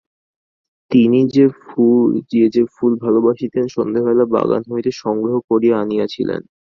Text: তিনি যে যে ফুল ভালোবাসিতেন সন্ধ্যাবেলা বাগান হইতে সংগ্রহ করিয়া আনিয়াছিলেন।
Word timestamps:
তিনি 0.91 1.19
যে 1.31 1.45
যে 2.53 2.63
ফুল 2.69 2.91
ভালোবাসিতেন 3.03 3.65
সন্ধ্যাবেলা 3.67 4.25
বাগান 4.35 4.63
হইতে 4.71 4.91
সংগ্রহ 5.03 5.35
করিয়া 5.49 5.75
আনিয়াছিলেন। 5.79 6.41